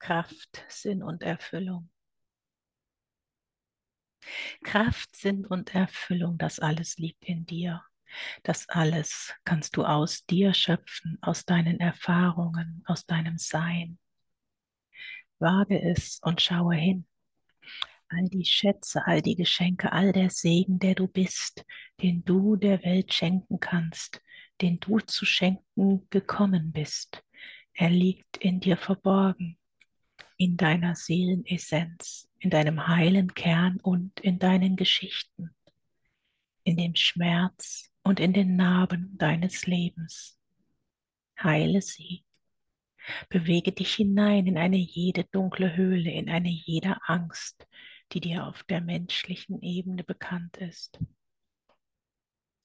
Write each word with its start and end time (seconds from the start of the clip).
Kraft, 0.00 0.64
Sinn 0.68 1.02
und 1.02 1.22
Erfüllung. 1.22 1.90
Kraft, 4.64 5.14
Sinn 5.14 5.46
und 5.46 5.74
Erfüllung, 5.74 6.38
das 6.38 6.58
alles 6.58 6.96
liegt 6.96 7.24
in 7.24 7.46
dir. 7.46 7.84
Das 8.42 8.68
alles 8.68 9.34
kannst 9.44 9.76
du 9.76 9.84
aus 9.84 10.24
dir 10.26 10.52
schöpfen, 10.54 11.18
aus 11.20 11.44
deinen 11.44 11.78
Erfahrungen, 11.78 12.82
aus 12.86 13.06
deinem 13.06 13.38
Sein. 13.38 13.98
Wage 15.38 15.80
es 15.80 16.18
und 16.22 16.40
schaue 16.40 16.74
hin. 16.74 17.06
All 18.08 18.28
die 18.28 18.44
Schätze, 18.44 19.06
all 19.06 19.22
die 19.22 19.36
Geschenke, 19.36 19.92
all 19.92 20.12
der 20.12 20.30
Segen, 20.30 20.80
der 20.80 20.94
du 20.94 21.06
bist, 21.06 21.64
den 22.02 22.24
du 22.24 22.56
der 22.56 22.82
Welt 22.82 23.12
schenken 23.12 23.60
kannst, 23.60 24.20
den 24.60 24.80
du 24.80 24.98
zu 24.98 25.24
schenken 25.24 26.08
gekommen 26.10 26.72
bist. 26.72 27.22
Er 27.74 27.90
liegt 27.90 28.38
in 28.38 28.60
dir 28.60 28.76
verborgen 28.76 29.59
in 30.40 30.56
deiner 30.56 30.94
Seelenessenz, 30.94 32.26
in 32.38 32.48
deinem 32.48 32.88
heilen 32.88 33.34
Kern 33.34 33.78
und 33.82 34.18
in 34.20 34.38
deinen 34.38 34.74
Geschichten, 34.74 35.54
in 36.64 36.78
dem 36.78 36.94
Schmerz 36.94 37.90
und 38.02 38.20
in 38.20 38.32
den 38.32 38.56
Narben 38.56 39.18
deines 39.18 39.66
Lebens. 39.66 40.38
Heile 41.42 41.82
sie. 41.82 42.24
Bewege 43.28 43.72
dich 43.72 43.92
hinein 43.92 44.46
in 44.46 44.56
eine 44.56 44.78
jede 44.78 45.24
dunkle 45.24 45.76
Höhle, 45.76 46.10
in 46.10 46.30
eine 46.30 46.48
jede 46.48 46.96
Angst, 47.04 47.68
die 48.12 48.20
dir 48.20 48.46
auf 48.46 48.62
der 48.62 48.80
menschlichen 48.80 49.60
Ebene 49.60 50.04
bekannt 50.04 50.56
ist. 50.56 50.98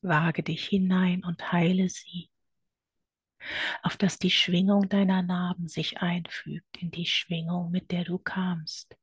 Wage 0.01 0.43
dich 0.43 0.65
hinein 0.65 1.25
und 1.25 1.51
heile 1.51 1.89
sie 1.89 2.29
auf 3.83 3.97
dass 3.97 4.17
die 4.17 4.31
Schwingung 4.31 4.89
deiner 4.89 5.21
Narben 5.21 5.67
sich 5.67 5.99
einfügt 5.99 6.77
in 6.77 6.91
die 6.91 7.05
Schwingung, 7.05 7.71
mit 7.71 7.91
der 7.91 8.03
du 8.03 8.17
kamst, 8.17 8.95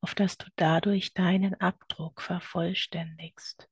auf 0.00 0.14
dass 0.14 0.38
du 0.38 0.46
dadurch 0.56 1.12
deinen 1.14 1.54
Abdruck 1.60 2.22
vervollständigst, 2.22 3.68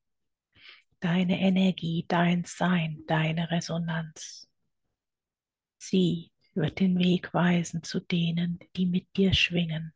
deine 1.00 1.40
Energie, 1.40 2.04
dein 2.08 2.44
Sein, 2.44 3.02
deine 3.06 3.50
Resonanz. 3.50 4.48
Sie 5.78 6.32
wird 6.54 6.80
den 6.80 6.98
Weg 6.98 7.32
weisen 7.32 7.82
zu 7.82 8.00
denen, 8.00 8.58
die 8.76 8.86
mit 8.86 9.06
dir 9.16 9.32
schwingen. 9.32 9.94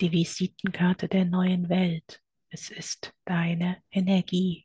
Die 0.00 0.12
Visitenkarte 0.12 1.08
der 1.08 1.24
neuen 1.24 1.68
Welt, 1.68 2.20
es 2.50 2.70
ist 2.70 3.14
deine 3.24 3.82
Energie, 3.90 4.63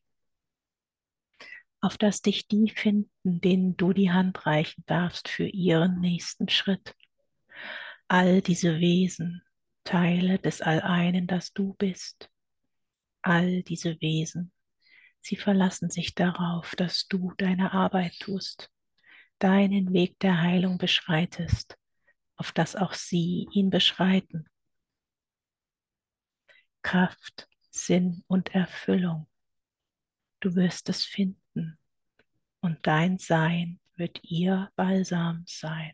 auf 1.81 1.97
dass 1.97 2.21
dich 2.21 2.47
die 2.47 2.69
finden, 2.69 3.41
denen 3.41 3.77
du 3.77 3.93
die 3.93 4.11
Hand 4.11 4.45
reichen 4.45 4.83
darfst 4.85 5.29
für 5.29 5.47
ihren 5.47 5.99
nächsten 5.99 6.49
Schritt. 6.49 6.95
All 8.07 8.41
diese 8.41 8.79
Wesen, 8.79 9.43
Teile 9.83 10.39
des 10.39 10.61
Alleinen, 10.61 11.27
das 11.27 11.53
du 11.53 11.73
bist, 11.75 12.29
all 13.21 13.63
diese 13.63 13.99
Wesen, 14.01 14.51
sie 15.21 15.35
verlassen 15.35 15.89
sich 15.89 16.15
darauf, 16.15 16.75
dass 16.75 17.07
du 17.07 17.33
deine 17.37 17.73
Arbeit 17.73 18.19
tust, 18.19 18.69
deinen 19.39 19.93
Weg 19.93 20.19
der 20.19 20.41
Heilung 20.41 20.77
beschreitest, 20.77 21.77
auf 22.35 22.51
dass 22.51 22.75
auch 22.75 22.93
sie 22.93 23.47
ihn 23.51 23.69
beschreiten. 23.69 24.47
Kraft, 26.81 27.47
Sinn 27.69 28.23
und 28.27 28.53
Erfüllung. 28.55 29.27
Du 30.39 30.55
wirst 30.55 30.89
es 30.89 31.03
finden 31.03 31.37
und 32.61 32.79
dein 32.83 33.17
Sein 33.17 33.79
wird 33.95 34.19
ihr 34.23 34.71
Balsam 34.75 35.43
sein. 35.47 35.93